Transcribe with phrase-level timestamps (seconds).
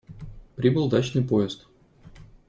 [0.55, 1.67] Прибыл дачный поезд.